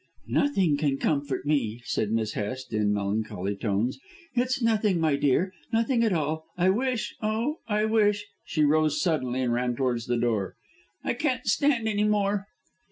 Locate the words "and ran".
9.43-9.75